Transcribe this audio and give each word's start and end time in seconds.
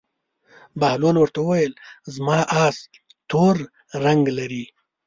بهلول 0.79 1.15
ورته 1.19 1.39
وویل: 1.41 1.73
زما 2.15 2.39
اس 2.65 2.77
تور 3.29 3.55
رنګ 4.05 4.23
لري. 4.37 4.65